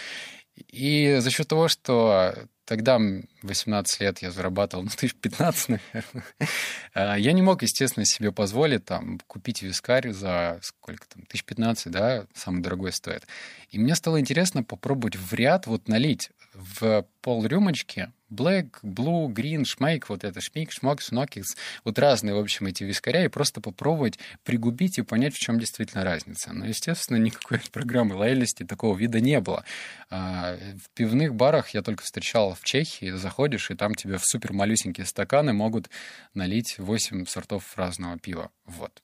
И 0.67 1.17
за 1.19 1.29
счет 1.29 1.47
того, 1.47 1.67
что 1.67 2.35
тогда 2.65 2.99
18 3.41 4.01
лет 4.01 4.19
я 4.21 4.31
зарабатывал, 4.31 4.83
ну, 4.85 4.89
тысяч 4.89 5.15
15, 5.15 5.69
наверное, 5.69 6.23
а, 6.93 7.17
я 7.17 7.31
не 7.31 7.41
мог, 7.41 7.61
естественно, 7.63 8.05
себе 8.05 8.31
позволить 8.31 8.85
там 8.85 9.19
купить 9.27 9.61
вискарь 9.63 10.11
за 10.11 10.59
сколько 10.61 11.07
там, 11.07 11.23
тысяч 11.23 11.43
15, 11.43 11.91
да, 11.91 12.25
самый 12.33 12.61
дорогой 12.61 12.91
стоит. 12.91 13.25
И 13.71 13.79
мне 13.79 13.95
стало 13.95 14.19
интересно 14.19 14.63
попробовать 14.63 15.15
в 15.15 15.33
ряд 15.33 15.65
вот 15.67 15.87
налить 15.87 16.29
в 16.53 17.05
пол 17.21 17.45
рюмочки 17.45 18.11
Black, 18.29 18.81
Blue, 18.83 19.27
Green, 19.27 19.65
Шмейк, 19.65 20.09
вот 20.09 20.23
это 20.23 20.41
Шмик, 20.41 20.71
Шмок, 20.71 21.01
Шнокикс, 21.01 21.55
вот 21.83 21.97
разные, 21.99 22.35
в 22.35 22.39
общем, 22.39 22.67
эти 22.67 22.83
вискаря, 22.83 23.25
и 23.25 23.27
просто 23.27 23.61
попробовать 23.61 24.19
пригубить 24.43 24.97
и 24.97 25.01
понять, 25.01 25.33
в 25.33 25.39
чем 25.39 25.59
действительно 25.59 26.03
разница. 26.03 26.53
Но, 26.53 26.65
естественно, 26.65 27.17
никакой 27.17 27.59
программы 27.71 28.15
лояльности 28.15 28.63
такого 28.63 28.97
вида 28.97 29.19
не 29.19 29.39
было. 29.39 29.63
А, 30.09 30.57
в 30.57 30.89
пивных 30.95 31.35
барах 31.35 31.69
я 31.69 31.81
только 31.81 32.03
встречал 32.03 32.55
в 32.55 32.63
Чехии, 32.63 33.11
заходишь, 33.11 33.71
и 33.71 33.75
там 33.75 33.95
тебе 33.95 34.17
в 34.17 34.25
супер 34.25 34.53
малюсенькие 34.53 35.05
стаканы 35.05 35.53
могут 35.53 35.89
налить 36.33 36.77
8 36.77 37.25
сортов 37.25 37.77
разного 37.77 38.17
пива. 38.17 38.51
Вот. 38.65 39.01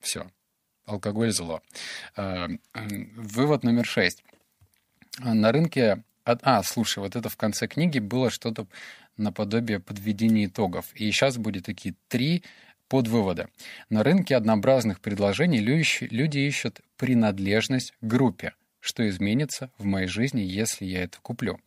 Все. 0.00 0.30
Алкоголь 0.86 1.32
зло. 1.32 1.60
А, 2.16 2.48
вывод 2.74 3.62
номер 3.62 3.84
шесть. 3.84 4.24
На 5.18 5.52
рынке 5.52 6.02
а, 6.42 6.62
слушай, 6.62 6.98
вот 6.98 7.16
это 7.16 7.28
в 7.28 7.36
конце 7.36 7.66
книги 7.66 7.98
было 7.98 8.30
что-то 8.30 8.66
наподобие 9.16 9.80
подведения 9.80 10.46
итогов. 10.46 10.86
И 10.94 11.10
сейчас 11.10 11.38
будет 11.38 11.64
такие 11.64 11.94
три 12.08 12.42
подвывода. 12.88 13.48
На 13.90 14.02
рынке 14.02 14.36
однообразных 14.36 15.00
предложений 15.00 15.60
люди 15.60 16.38
ищут 16.38 16.80
принадлежность 16.96 17.92
к 18.00 18.04
группе. 18.04 18.54
Что 18.80 19.08
изменится 19.08 19.70
в 19.78 19.84
моей 19.84 20.06
жизни, 20.06 20.40
если 20.40 20.84
я 20.84 21.02
это 21.02 21.18
куплю? 21.20 21.60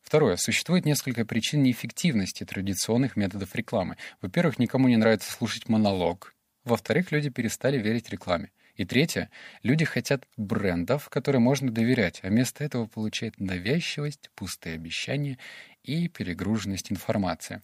Второе. 0.00 0.36
Существует 0.36 0.86
несколько 0.86 1.24
причин 1.24 1.62
неэффективности 1.62 2.44
традиционных 2.44 3.16
методов 3.16 3.54
рекламы. 3.54 3.96
Во-первых, 4.20 4.58
никому 4.58 4.88
не 4.88 4.96
нравится 4.96 5.30
слушать 5.30 5.68
монолог. 5.68 6.34
Во-вторых, 6.64 7.12
люди 7.12 7.30
перестали 7.30 7.78
верить 7.78 8.10
рекламе. 8.10 8.50
И 8.76 8.84
третье. 8.84 9.30
Люди 9.62 9.84
хотят 9.84 10.26
брендов, 10.36 11.08
которым 11.08 11.42
можно 11.42 11.70
доверять, 11.70 12.20
а 12.22 12.28
вместо 12.28 12.64
этого 12.64 12.86
получают 12.86 13.38
навязчивость, 13.40 14.30
пустые 14.34 14.74
обещания 14.74 15.38
и 15.82 16.08
перегруженность 16.08 16.90
информации. 16.92 17.62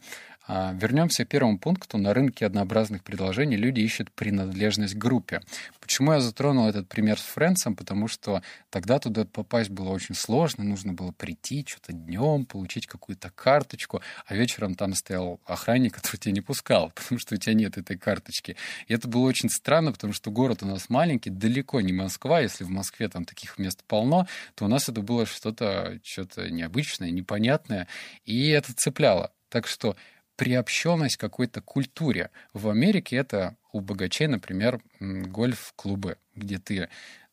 А 0.48 0.72
вернемся 0.72 1.24
к 1.24 1.28
первому 1.28 1.58
пункту. 1.58 1.98
На 1.98 2.14
рынке 2.14 2.46
однообразных 2.46 3.02
предложений 3.02 3.56
люди 3.56 3.80
ищут 3.80 4.12
принадлежность 4.12 4.94
к 4.94 4.98
группе. 4.98 5.42
Почему 5.80 6.12
я 6.12 6.20
затронул 6.20 6.68
этот 6.68 6.88
пример 6.88 7.18
с 7.18 7.24
Фрэнсом? 7.24 7.74
Потому 7.74 8.06
что 8.06 8.42
тогда 8.70 8.98
туда 9.00 9.24
попасть 9.24 9.70
было 9.70 9.90
очень 9.90 10.14
сложно. 10.14 10.62
Нужно 10.62 10.92
было 10.92 11.10
прийти 11.10 11.64
что-то 11.66 11.92
днем, 11.92 12.46
получить 12.46 12.86
какую-то 12.86 13.30
карточку, 13.30 14.02
а 14.24 14.34
вечером 14.36 14.76
там 14.76 14.94
стоял 14.94 15.40
охранник, 15.46 15.94
который 15.96 16.18
тебя 16.18 16.32
не 16.32 16.42
пускал, 16.42 16.90
потому 16.94 17.18
что 17.18 17.34
у 17.34 17.38
тебя 17.38 17.54
нет 17.54 17.76
этой 17.76 17.98
карточки. 17.98 18.56
И 18.86 18.94
это 18.94 19.08
было 19.08 19.26
очень 19.26 19.50
странно, 19.50 19.92
потому 19.92 20.12
что 20.12 20.30
город 20.30 20.62
у 20.62 20.66
нас 20.66 20.88
маленький, 20.88 21.30
далеко 21.30 21.80
не 21.80 21.92
Москва. 21.92 22.40
Если 22.40 22.62
в 22.62 22.70
Москве 22.70 23.08
там 23.08 23.24
таких 23.24 23.58
мест 23.58 23.82
полно, 23.88 24.28
то 24.54 24.64
у 24.64 24.68
нас 24.68 24.88
это 24.88 25.00
было 25.00 25.26
что-то 25.26 25.98
что 26.04 26.26
необычное, 26.50 27.10
непонятное, 27.10 27.88
и 28.24 28.48
это 28.48 28.72
цепляло. 28.74 29.32
Так 29.48 29.66
что 29.66 29.96
приобщенность 30.36 31.16
какой-то 31.16 31.60
культуре. 31.60 32.30
В 32.52 32.68
Америке 32.68 33.16
это 33.16 33.56
у 33.72 33.80
богачей, 33.80 34.26
например, 34.26 34.80
гольф-клубы, 35.00 36.18
где 36.34 36.58
ты 36.58 36.88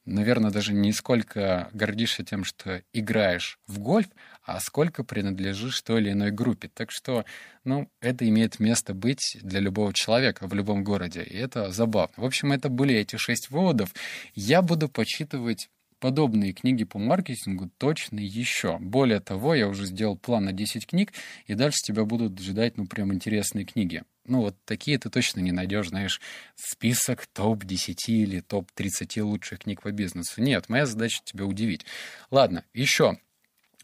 наверное, 0.06 0.52
даже 0.52 0.74
не 0.74 0.92
сколько 0.92 1.70
гордишься 1.74 2.24
тем, 2.24 2.44
что 2.44 2.82
играешь 2.92 3.60
в 3.68 3.80
гольф, 3.80 4.08
а 4.44 4.60
сколько 4.60 5.04
принадлежишь 5.04 5.82
той 5.82 6.02
или 6.02 6.12
иной 6.12 6.32
группе. 6.32 6.70
Так 6.74 6.92
что, 6.92 7.26
ну, 7.64 7.90
это 8.02 8.28
имеет 8.28 8.60
место 8.60 8.94
быть 8.94 9.38
для 9.42 9.60
любого 9.60 9.94
человека 9.94 10.48
в 10.48 10.54
любом 10.54 10.84
городе, 10.84 11.24
и 11.24 11.38
это 11.38 11.72
забавно. 11.72 12.14
В 12.18 12.26
общем, 12.26 12.52
это 12.52 12.70
были 12.70 12.96
эти 12.96 13.16
шесть 13.16 13.50
выводов. 13.50 13.94
Я 14.34 14.62
буду 14.62 14.90
почитывать 14.90 15.70
подобные 16.04 16.52
книги 16.52 16.84
по 16.84 17.00
маркетингу 17.00 17.72
точно 17.78 18.20
еще. 18.20 18.78
Более 18.78 19.22
того, 19.22 19.56
я 19.56 19.70
уже 19.70 19.86
сделал 19.86 20.18
план 20.18 20.44
на 20.44 20.52
10 20.52 20.86
книг, 20.86 21.14
и 21.46 21.54
дальше 21.54 21.78
тебя 21.82 22.04
будут 22.04 22.38
ждать, 22.42 22.76
ну, 22.76 22.86
прям 22.86 23.14
интересные 23.14 23.64
книги. 23.64 24.04
Ну, 24.26 24.42
вот 24.42 24.58
такие 24.66 24.98
ты 24.98 25.10
точно 25.10 25.40
не 25.40 25.54
найдешь, 25.54 25.88
знаешь, 25.88 26.20
список 26.56 27.26
топ-10 27.28 27.96
или 28.08 28.42
топ-30 28.42 29.22
лучших 29.22 29.60
книг 29.60 29.82
по 29.82 29.94
бизнесу. 29.94 30.42
Нет, 30.42 30.68
моя 30.68 30.86
задача 30.86 31.22
тебя 31.24 31.46
удивить. 31.46 31.86
Ладно, 32.32 32.66
еще 32.74 33.18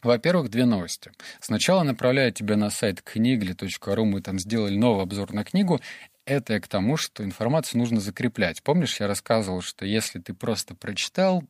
во-первых, 0.04 0.50
две 0.50 0.66
новости. 0.66 1.12
Сначала 1.40 1.84
направляю 1.84 2.34
тебя 2.34 2.58
на 2.58 2.70
сайт 2.70 3.02
книгли.ру, 3.02 4.06
мы 4.06 4.22
там 4.22 4.40
сделали 4.40 4.76
новый 4.76 5.04
обзор 5.04 5.32
на 5.32 5.46
книгу. 5.46 5.80
Это 6.26 6.60
к 6.60 6.68
тому, 6.68 6.98
что 6.98 7.24
информацию 7.24 7.80
нужно 7.80 8.02
закреплять. 8.02 8.62
Помнишь, 8.62 9.00
я 9.00 9.08
рассказывал, 9.08 9.62
что 9.62 9.86
если 9.86 10.20
ты 10.20 10.34
просто 10.34 10.76
прочитал, 10.76 11.46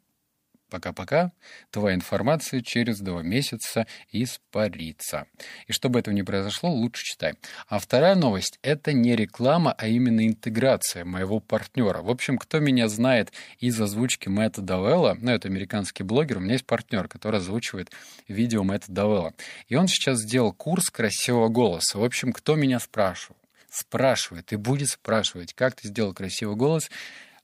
Пока-пока, 0.70 1.32
твоя 1.72 1.96
информация 1.96 2.62
через 2.62 3.00
два 3.00 3.24
месяца 3.24 3.88
испарится. 4.12 5.26
И 5.68 5.74
чтобы 5.74 6.00
этого 6.00 6.14
не 6.14 6.24
произошло, 6.24 6.70
лучше 6.70 7.04
читай. 7.04 7.34
А 7.68 7.80
вторая 7.80 8.16
новость— 8.16 8.60
это 8.62 8.94
не 8.94 9.16
реклама, 9.16 9.74
а 9.78 9.88
именно 9.88 10.28
интеграция 10.28 11.06
моего 11.06 11.40
партнера. 11.40 12.02
В 12.02 12.10
общем, 12.10 12.38
кто 12.38 12.60
меня 12.60 12.88
знает 12.88 13.32
из 13.60 13.80
озвучки 13.82 14.30
Мэтта 14.30 14.62
Давелла, 14.62 15.18
ну, 15.20 15.32
это 15.32 15.48
американский 15.48 16.04
блогер, 16.04 16.38
у 16.38 16.42
меня 16.42 16.54
есть 16.54 16.66
партнер, 16.66 17.08
который 17.08 17.40
озвучивает 17.40 17.92
видео 18.28 18.64
Мэтта 18.64 18.92
Давелла. 18.92 19.34
И 19.68 19.76
он 19.76 19.88
сейчас 19.88 20.20
сделал 20.20 20.54
курс 20.54 20.90
красивого 20.90 21.50
голоса. 21.50 21.98
В 21.98 22.04
общем, 22.04 22.32
кто 22.32 22.56
меня 22.56 22.80
спрашивал? 22.80 23.38
Спрашивает 23.72 24.54
и 24.54 24.56
будет 24.56 24.90
спрашивать, 24.90 25.54
как 25.54 25.76
ты 25.76 25.88
сделал 25.88 26.14
красивый 26.14 26.56
голос, 26.56 26.90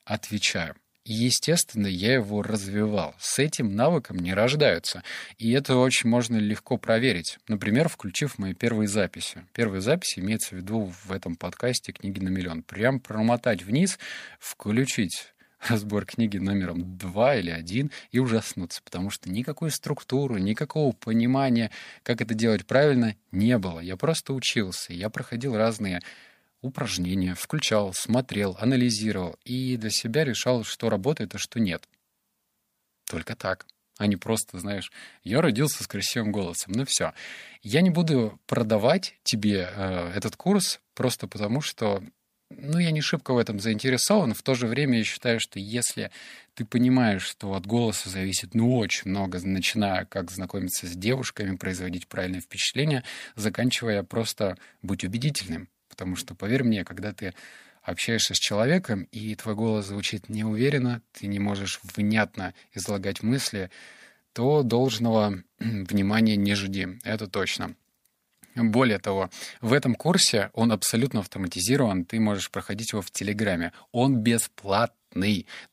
отвечаю. 0.05 0.75
И, 1.05 1.13
естественно, 1.13 1.85
я 1.85 2.15
его 2.15 2.41
развивал. 2.41 3.13
С 3.19 3.37
этим 3.37 3.75
навыком 3.75 4.17
не 4.17 4.33
рождаются. 4.33 5.03
И 5.37 5.51
это 5.51 5.77
очень 5.77 6.09
можно 6.09 6.37
легко 6.37 6.77
проверить. 6.77 7.37
Например, 7.47 7.87
включив 7.87 8.39
мои 8.39 8.55
первые 8.55 8.87
записи. 8.87 9.45
Первые 9.53 9.81
записи 9.81 10.19
имеется 10.19 10.55
в 10.55 10.57
виду 10.57 10.91
в 11.05 11.11
этом 11.11 11.35
подкасте 11.35 11.91
«Книги 11.91 12.19
на 12.19 12.29
миллион». 12.29 12.63
Прям 12.63 12.99
промотать 12.99 13.61
вниз, 13.61 13.99
включить 14.39 15.35
разбор 15.69 16.05
книги 16.05 16.37
номером 16.37 16.97
2 16.97 17.35
или 17.35 17.51
1 17.51 17.91
и 18.11 18.19
ужаснуться, 18.19 18.81
потому 18.83 19.11
что 19.11 19.29
никакой 19.29 19.69
структуры, 19.69 20.41
никакого 20.41 20.91
понимания, 20.91 21.69
как 22.01 22.21
это 22.21 22.33
делать 22.33 22.65
правильно, 22.65 23.15
не 23.31 23.57
было. 23.59 23.79
Я 23.79 23.95
просто 23.95 24.33
учился, 24.33 24.93
я 24.93 25.09
проходил 25.09 25.55
разные 25.55 26.01
упражнения, 26.65 27.35
включал, 27.35 27.93
смотрел, 27.93 28.57
анализировал 28.59 29.37
и 29.45 29.77
для 29.77 29.89
себя 29.89 30.23
решал, 30.23 30.63
что 30.63 30.89
работает, 30.89 31.35
а 31.35 31.37
что 31.37 31.59
нет. 31.59 31.87
Только 33.09 33.35
так 33.35 33.65
а 33.97 34.07
не 34.07 34.17
просто, 34.17 34.59
знаешь, 34.59 34.91
я 35.23 35.41
родился 35.41 35.83
с 35.83 35.87
красивым 35.87 36.31
голосом. 36.31 36.73
Ну 36.75 36.85
все. 36.85 37.13
Я 37.61 37.81
не 37.81 37.89
буду 37.89 38.39
продавать 38.45 39.15
тебе 39.23 39.69
э, 39.73 40.11
этот 40.15 40.35
курс 40.35 40.81
просто 40.93 41.27
потому, 41.27 41.61
что 41.61 42.03
ну, 42.51 42.77
я 42.77 42.91
не 42.91 43.01
шибко 43.01 43.33
в 43.33 43.37
этом 43.37 43.59
заинтересован. 43.59 44.33
В 44.33 44.43
то 44.43 44.53
же 44.53 44.67
время 44.67 44.99
я 44.99 45.03
считаю, 45.03 45.39
что 45.39 45.59
если 45.59 46.11
ты 46.53 46.63
понимаешь, 46.63 47.23
что 47.23 47.53
от 47.53 47.65
голоса 47.65 48.09
зависит, 48.09 48.53
ну, 48.53 48.77
очень 48.77 49.09
много, 49.09 49.39
начиная 49.41 50.05
как 50.05 50.29
знакомиться 50.29 50.85
с 50.85 50.91
девушками, 50.91 51.55
производить 51.55 52.07
правильное 52.07 52.41
впечатление, 52.41 53.03
заканчивая 53.35 54.03
просто 54.03 54.57
быть 54.81 55.03
убедительным. 55.03 55.69
Потому 55.95 56.17
что, 56.17 56.35
поверь 56.35 56.63
мне, 56.63 56.83
когда 56.83 57.13
ты 57.13 57.33
общаешься 57.81 58.33
с 58.33 58.37
человеком, 58.37 59.03
и 59.11 59.33
твой 59.35 59.55
голос 59.55 59.85
звучит 59.85 60.27
неуверенно, 60.27 61.01
ты 61.13 61.27
не 61.27 61.39
можешь 61.39 61.79
внятно 61.95 62.53
излагать 62.73 63.23
мысли, 63.23 63.71
то 64.33 64.63
должного 64.63 65.41
внимания 65.59 66.35
не 66.35 66.53
жди. 66.55 66.99
Это 67.03 67.27
точно. 67.27 67.75
Более 68.55 68.99
того, 68.99 69.29
в 69.61 69.71
этом 69.71 69.95
курсе 69.95 70.49
он 70.53 70.71
абсолютно 70.71 71.21
автоматизирован, 71.21 72.03
ты 72.03 72.19
можешь 72.19 72.51
проходить 72.51 72.91
его 72.91 73.01
в 73.01 73.11
Телеграме. 73.11 73.71
Он 73.91 74.17
бесплатный. 74.17 74.95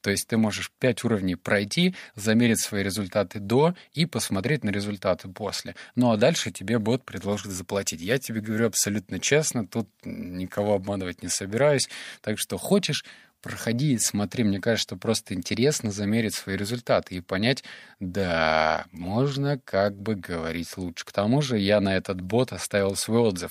То 0.01 0.11
есть 0.11 0.29
ты 0.29 0.37
можешь 0.37 0.71
5 0.79 1.05
уровней 1.05 1.37
пройти, 1.37 1.95
замерить 2.15 2.61
свои 2.61 2.83
результаты 2.83 3.41
до 3.41 3.75
и 3.93 4.07
посмотреть 4.07 4.65
на 4.65 4.71
результаты 4.71 5.29
после. 5.29 5.75
Ну 5.97 6.13
а 6.13 6.17
дальше 6.17 6.51
тебе 6.51 6.79
бот 6.79 7.05
предложит 7.05 7.53
заплатить. 7.53 8.01
Я 8.01 8.19
тебе 8.19 8.41
говорю 8.41 8.67
абсолютно 8.67 9.19
честно, 9.19 9.67
тут 9.67 9.89
никого 10.05 10.75
обманывать 10.75 11.23
не 11.23 11.29
собираюсь. 11.29 11.89
Так 12.21 12.39
что 12.39 12.57
хочешь, 12.57 13.05
проходи, 13.43 13.99
смотри, 13.99 14.45
мне 14.45 14.61
кажется, 14.61 14.83
что 14.83 14.97
просто 14.97 15.35
интересно 15.35 15.91
замерить 15.91 16.35
свои 16.35 16.57
результаты 16.57 17.17
и 17.17 17.21
понять, 17.21 17.65
да, 17.99 18.87
можно 18.93 19.59
как 19.59 19.97
бы 19.97 20.15
говорить 20.15 20.77
лучше. 20.77 21.05
К 21.05 21.13
тому 21.13 21.43
же 21.43 21.59
я 21.59 21.81
на 21.81 21.97
этот 21.97 22.21
бот 22.21 22.53
оставил 22.53 22.95
свой 22.95 23.21
отзыв. 23.21 23.51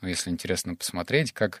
Ну, 0.00 0.08
если 0.08 0.30
интересно 0.30 0.76
посмотреть, 0.76 1.32
как 1.32 1.60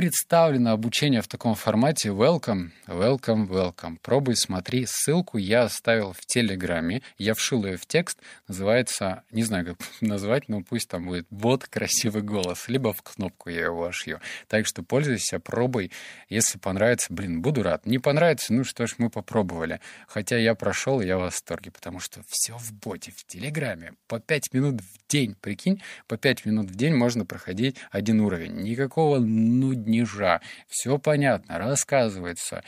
представлено 0.00 0.72
обучение 0.72 1.20
в 1.20 1.28
таком 1.28 1.54
формате. 1.54 2.08
Welcome, 2.08 2.70
welcome, 2.86 3.46
welcome. 3.46 3.98
Пробуй, 4.00 4.34
смотри. 4.34 4.86
Ссылку 4.86 5.36
я 5.36 5.64
оставил 5.64 6.14
в 6.14 6.24
Телеграме. 6.24 7.02
Я 7.18 7.34
вшил 7.34 7.66
ее 7.66 7.76
в 7.76 7.84
текст. 7.84 8.18
Называется, 8.48 9.24
не 9.30 9.42
знаю, 9.42 9.66
как 9.66 9.76
назвать, 10.00 10.48
но 10.48 10.62
пусть 10.62 10.88
там 10.88 11.04
будет 11.04 11.26
«Бот 11.28 11.66
красивый 11.66 12.22
голос». 12.22 12.66
Либо 12.68 12.94
в 12.94 13.02
кнопку 13.02 13.50
я 13.50 13.66
его 13.66 13.82
ошью. 13.82 14.20
Так 14.48 14.66
что 14.66 14.82
пользуйся, 14.82 15.38
пробуй. 15.38 15.92
Если 16.30 16.56
понравится, 16.56 17.12
блин, 17.12 17.42
буду 17.42 17.62
рад. 17.62 17.84
Не 17.84 17.98
понравится, 17.98 18.54
ну 18.54 18.64
что 18.64 18.86
ж, 18.86 18.94
мы 18.96 19.10
попробовали. 19.10 19.80
Хотя 20.08 20.38
я 20.38 20.54
прошел, 20.54 21.02
я 21.02 21.18
в 21.18 21.20
восторге, 21.20 21.72
потому 21.72 22.00
что 22.00 22.22
все 22.26 22.56
в 22.56 22.72
боте, 22.72 23.12
в 23.14 23.26
Телеграме. 23.26 23.92
По 24.06 24.18
5 24.18 24.54
минут 24.54 24.80
в 24.80 25.10
день, 25.10 25.36
прикинь, 25.38 25.82
по 26.06 26.16
5 26.16 26.46
минут 26.46 26.70
в 26.70 26.74
день 26.74 26.94
можно 26.94 27.26
проходить 27.26 27.76
один 27.90 28.20
уровень. 28.20 28.62
Никакого, 28.62 29.18
ну, 29.18 29.74
нежа. 29.90 30.40
Все 30.68 30.98
понятно, 30.98 31.58
рассказывается. 31.58 32.62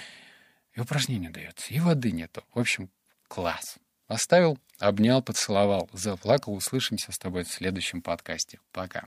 И 0.74 0.80
упражнение 0.80 1.30
дается, 1.30 1.72
и 1.72 1.80
воды 1.80 2.12
нету. 2.12 2.44
В 2.54 2.58
общем, 2.58 2.90
класс. 3.28 3.76
Оставил, 4.08 4.58
обнял, 4.78 5.22
поцеловал, 5.22 5.88
заплакал. 5.92 6.54
Услышимся 6.54 7.12
с 7.12 7.18
тобой 7.18 7.44
в 7.44 7.48
следующем 7.48 8.02
подкасте. 8.02 8.58
Пока. 8.72 9.04